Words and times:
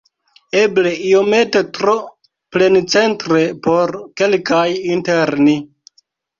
Eble 0.61 0.93
iomete 1.09 1.61
tro 1.79 1.93
plencentre 2.57 3.45
por 3.69 3.95
kelkaj 4.25 4.67
inter 4.99 5.37
ni. 5.47 5.59